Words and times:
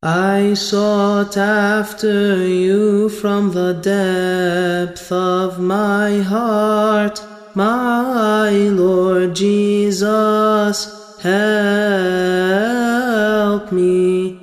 I 0.00 0.54
sought 0.54 1.36
after 1.36 2.46
you 2.46 3.08
from 3.08 3.50
the 3.50 3.72
depth 3.72 5.10
of 5.10 5.58
my 5.58 6.20
heart, 6.20 7.20
my 7.56 8.50
Lord 8.50 9.34
Jesus, 9.34 11.18
help 11.20 11.32
me. 13.72 14.38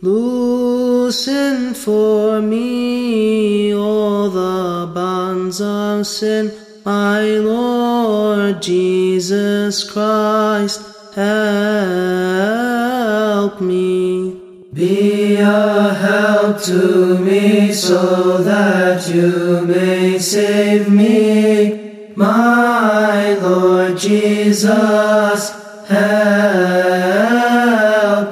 Loosen 0.00 1.74
for 1.74 2.40
me 2.40 3.74
all 3.74 4.30
the 4.30 4.90
bonds 4.94 5.60
of 5.60 6.06
sin, 6.06 6.50
my 6.86 7.20
Lord 7.24 8.62
Jesus 8.62 9.84
Christ, 9.84 10.80
help 11.14 12.40
me. 13.60 14.33
Be 14.74 15.36
a 15.36 15.94
help 15.94 16.60
to 16.62 17.16
me 17.18 17.72
so 17.72 18.38
that 18.38 19.08
you 19.08 19.64
may 19.64 20.18
save 20.18 20.90
me, 20.90 22.10
my 22.16 23.34
Lord 23.34 23.96
Jesus, 23.96 25.50
help 25.86 25.94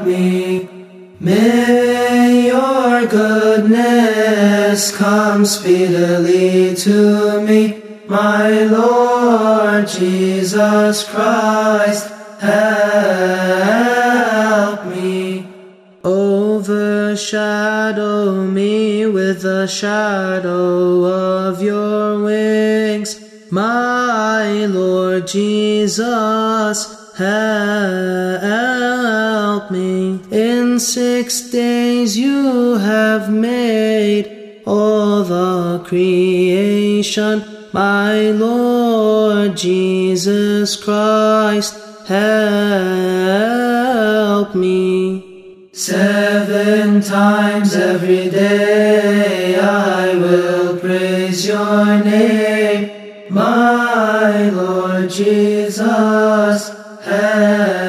me. 0.05 0.69
May 1.21 2.49
your 2.49 3.07
goodness 3.07 4.91
come 4.97 5.45
speedily 5.45 6.75
to 6.75 7.41
me, 7.47 7.81
my 8.09 8.65
Lord 8.65 9.87
Jesus 9.87 11.05
Christ, 11.09 12.09
help. 12.41 13.92
Overshadow 16.63 18.47
me 18.47 19.05
with 19.07 19.43
the 19.43 19.67
shadow 19.67 21.05
of 21.05 21.61
your 21.61 22.23
wings, 22.23 23.21
my 23.51 24.67
Lord 24.67 25.27
Jesus, 25.27 27.17
help 27.17 27.33
me. 29.73 30.21
In 30.31 30.79
six 30.79 31.51
days 31.51 32.17
you 32.17 32.79
have 32.79 33.29
made 33.29 34.63
all 34.65 35.25
the 35.25 35.83
creation, 35.85 37.43
my 37.73 38.31
Lord 38.31 39.57
Jesus 39.57 40.77
Christ, 40.77 41.75
help 42.07 42.55
me. 44.55 45.22
Seven 45.75 47.01
times 47.01 47.75
every 47.75 48.29
day 48.29 49.59
I 49.59 50.15
will 50.15 50.79
praise 50.79 51.47
your 51.47 52.05
name, 52.05 52.91
my 53.31 54.51
Lord 54.51 55.09
Jesus, 55.09 56.69
help 57.01 57.89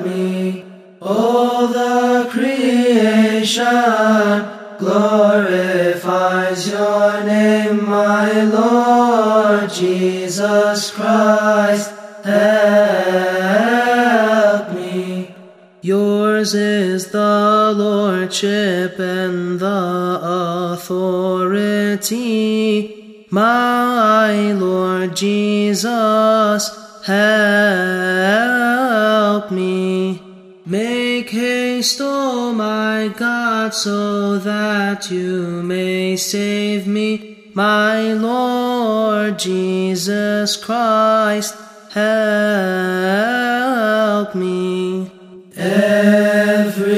me. 0.00 0.64
All 1.02 1.66
the 1.66 2.26
creation 2.30 3.66
glorifies 4.78 6.70
your 6.70 6.93
Yours 16.44 16.54
is 16.54 17.06
the 17.06 17.72
lordship 17.74 18.98
and 18.98 19.58
the 19.58 20.20
authority, 20.74 22.04
my 23.30 24.52
Lord 24.52 25.16
Jesus, 25.16 26.68
help 27.06 27.14
me. 29.50 30.20
Make 30.66 31.30
haste, 31.30 32.02
O 32.02 32.52
my 32.52 33.10
God, 33.16 33.72
so 33.72 34.36
that 34.36 35.10
you 35.10 35.62
may 35.62 36.14
save 36.14 36.86
me, 36.86 37.48
my 37.54 38.12
Lord 38.12 39.38
Jesus 39.38 40.58
Christ, 40.58 41.56
help 41.94 42.34
me. 44.34 45.13
Every 45.56 46.90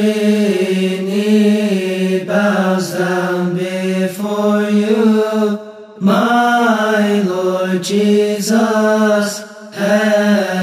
knee 1.03 2.25
bows 2.25 2.93
down 2.93 3.55
before 3.55 4.63
you, 4.71 5.59
my 6.01 7.21
Lord 7.21 7.83
Jesus, 7.83 9.45
help 9.75 10.59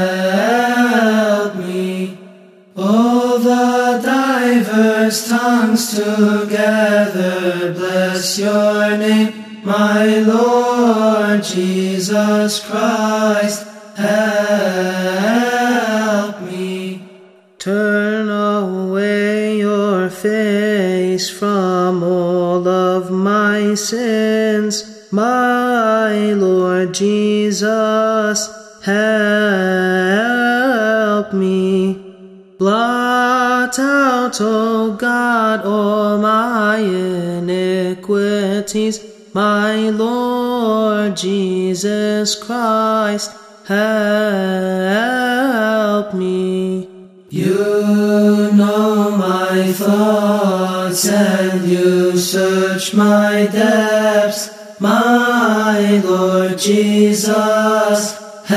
me. 1.55 2.17
All 2.75 3.37
the 3.37 4.01
diverse 4.03 5.29
tongues 5.29 5.93
together 5.95 7.73
bless 7.73 8.39
your 8.39 8.97
name, 8.97 9.61
my 9.63 10.17
Lord 10.17 11.43
Jesus 11.43 12.59
Christ, 12.67 13.67
help. 13.95 15.52
Turn 17.63 18.27
away 18.27 19.57
your 19.59 20.09
face 20.09 21.29
from 21.29 22.03
all 22.03 22.67
of 22.67 23.09
my 23.09 23.73
sins, 23.75 25.07
my 25.13 26.33
Lord 26.33 26.93
Jesus, 26.93 28.49
help 28.83 29.23
me. 31.31 31.93
Blot 32.59 33.79
out, 33.79 34.41
O 34.41 34.97
God, 34.99 35.65
all 35.65 36.17
my 36.17 36.79
iniquities, 36.79 38.19
my 39.33 39.87
Lord 39.87 41.15
Jesus 41.15 42.35
Christ, 42.35 43.31
help 43.69 44.83
me. 46.13 46.92
You 47.33 48.51
know 48.53 49.09
my 49.17 49.73
thoughts 49.73 51.09
and 51.09 51.67
you 51.67 52.15
search 52.15 52.93
my 52.93 53.47
depths, 53.51 54.51
my 54.79 55.99
Lord 56.05 56.59
Jesus, 56.59 58.21
help 58.45 58.55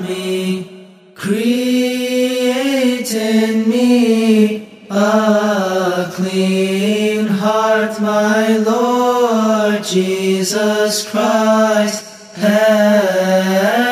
me. 0.00 0.90
Create 1.14 3.10
in 3.14 3.66
me 3.70 4.86
a 4.90 6.10
clean 6.12 7.28
heart, 7.28 7.98
my 7.98 8.58
Lord 8.58 9.82
Jesus 9.82 11.10
Christ, 11.10 12.04
help. 12.34 13.85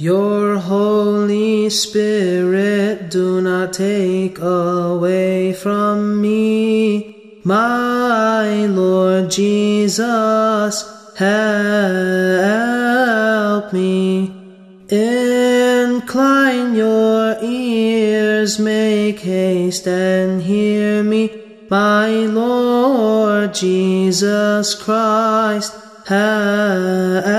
Your 0.00 0.58
Holy 0.58 1.68
Spirit 1.70 3.10
do 3.10 3.40
not 3.40 3.72
take 3.72 4.38
away 4.38 5.52
from 5.52 6.20
me, 6.20 7.40
my 7.42 8.66
Lord 8.66 9.28
Jesus, 9.28 10.84
help 11.16 11.32
me. 13.72 14.30
Incline 14.88 16.76
your 16.76 17.36
ears, 17.42 18.60
make 18.60 19.18
haste 19.18 19.88
and 19.88 20.40
hear 20.40 21.02
me, 21.02 21.28
my 21.68 22.08
Lord 22.08 23.52
Jesus 23.52 24.76
Christ, 24.80 25.74
help 26.06 27.34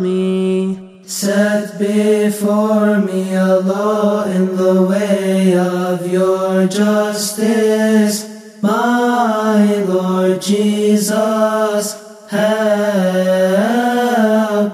me. 0.00 0.73
Set 1.16 1.78
before 1.78 2.98
me 2.98 3.34
a 3.36 3.60
law 3.60 4.24
in 4.24 4.56
the 4.56 4.82
way 4.82 5.56
of 5.56 6.10
your 6.10 6.66
justice, 6.66 8.26
my 8.60 9.76
Lord 9.84 10.42
Jesus, 10.42 11.94
help 12.28 12.40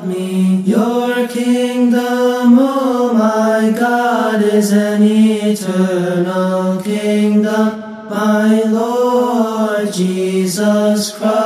me. 0.07 0.63
Your 0.63 1.29
kingdom, 1.29 2.59
oh 2.59 3.13
my 3.13 3.71
God, 3.79 4.43
is 4.43 4.73
an 4.73 5.03
eternal 5.03 6.81
kingdom, 6.83 7.83
my 8.09 8.63
Lord 8.63 9.93
Jesus 9.93 11.13
Christ, 11.19 11.40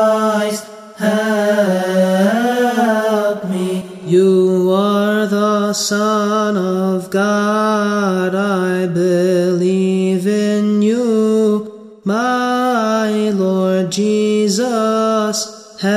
God, 8.34 8.42
I 8.42 8.86
believe 8.86 10.26
in 10.26 10.82
you, 10.82 12.00
my 12.04 13.30
Lord 13.30 13.92
Jesus. 13.92 15.36
Help 15.80 15.92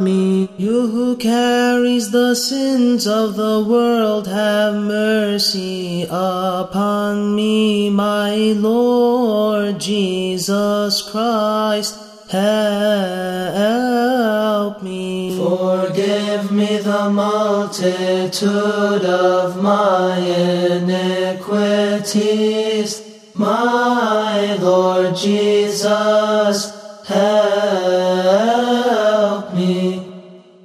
me. 0.00 0.48
You 0.58 0.88
who 0.88 1.16
carries 1.16 2.10
the 2.10 2.34
sins 2.34 3.06
of 3.06 3.36
the 3.36 3.64
world, 3.64 4.26
have 4.26 4.74
mercy 4.74 6.02
upon 6.10 7.36
me, 7.36 7.88
my 7.88 8.34
Lord 8.56 9.78
Jesus 9.78 11.02
Christ. 11.12 11.96
Help. 12.28 14.11
Forgive 15.52 16.50
me 16.50 16.78
the 16.78 17.10
multitude 17.10 19.04
of 19.04 19.62
my 19.62 20.16
iniquities, 20.78 21.82
my 23.34 24.54
Lord 24.54 25.14
Jesus. 25.14 26.72
Help 27.06 27.84
me. 29.52 30.00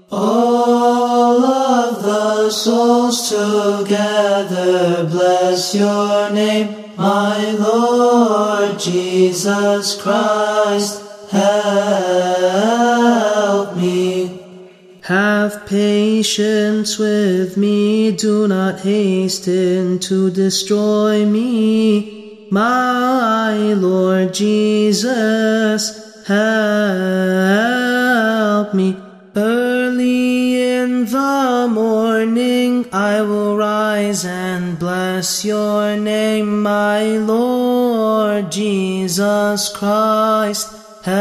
All 0.10 1.44
of 1.44 2.02
the 2.02 2.50
souls 2.50 3.28
together 3.28 5.04
bless 5.04 5.76
your 5.76 6.30
name, 6.30 6.94
my 6.96 7.52
Lord 7.60 8.80
Jesus 8.80 10.02
Christ 10.02 11.04
help. 11.30 12.77
Have 15.08 15.66
patience 15.66 17.00
with 17.00 17.56
me, 17.56 18.12
do 18.12 18.46
not 18.46 18.82
hasten 18.82 20.00
to 20.00 20.30
destroy 20.30 21.26
me. 21.26 22.50
My 22.52 23.56
Lord 23.74 24.34
Jesus, 24.34 26.26
help 26.28 26.44
me. 28.74 28.98
Early 29.34 30.62
in 30.62 31.06
the 31.06 31.70
morning 31.72 32.86
I 32.92 33.22
will 33.22 33.56
rise 33.56 34.26
and 34.26 34.78
bless 34.78 35.46
your 35.46 35.96
name, 35.96 36.64
my 36.64 37.18
Lord 37.18 38.52
Jesus 38.52 39.70
Christ 39.70 40.74
help 41.08 41.18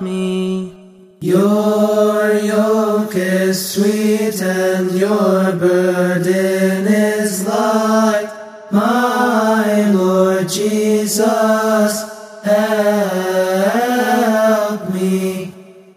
me. 0.00 0.77
Your 1.20 2.32
yoke 2.32 3.16
is 3.16 3.72
sweet 3.72 4.40
and 4.40 4.92
your 4.92 5.52
burden 5.52 6.86
is 6.86 7.44
light, 7.44 8.30
my 8.70 9.90
Lord 9.90 10.48
Jesus, 10.48 11.24
help 12.44 12.94
me. 14.94 15.52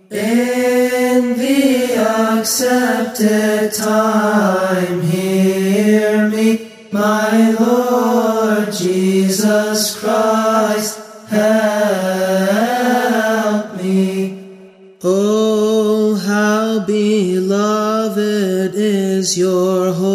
In 0.09 1.37
the 1.37 1.97
accepted 2.39 3.73
time, 3.73 4.40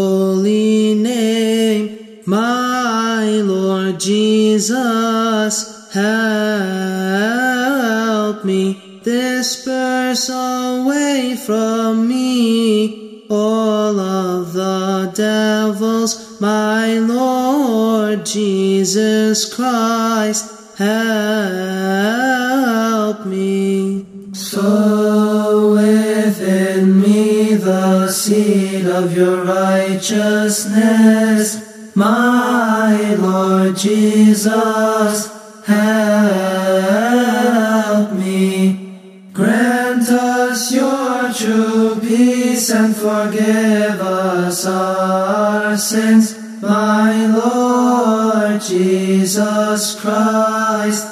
holy 0.07 0.95
name, 0.95 1.85
my 2.27 3.25
Lord 3.53 3.99
Jesus, 3.99 5.55
help 5.93 6.05
me. 8.45 8.63
Disperse 9.03 10.29
away 10.29 11.37
from 11.47 12.09
me 12.09 13.27
all 13.29 13.99
of 14.01 14.53
the 14.53 15.13
devils, 15.15 16.41
my 16.41 16.99
Lord 16.99 18.27
Jesus 18.27 19.53
Christ 19.55 20.45
help 20.79 20.97
me. 23.27 24.05
Sow 24.33 24.96
seed 28.77 28.87
of 28.89 29.17
your 29.17 29.45
righteousness, 29.45 30.75
my 31.95 33.15
Lord 33.15 33.77
Jesus, 33.77 35.31
help 35.65 36.03
me. 38.13 39.31
Grant 39.33 40.09
us 40.11 40.73
your 40.73 41.33
true 41.33 41.99
peace 42.01 42.71
and 42.71 42.95
forgive 42.97 44.01
us 44.01 44.67
our 44.67 45.77
sins 45.77 46.39
my 46.61 47.27
Lord 47.27 48.61
Jesus 48.63 50.01
Christ 50.01 51.07